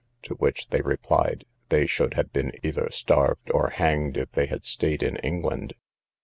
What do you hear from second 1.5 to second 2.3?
they should